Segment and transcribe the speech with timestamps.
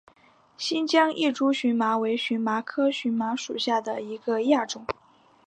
[0.57, 4.83] 新疆异株荨麻为荨麻科荨麻属下的一个亚种。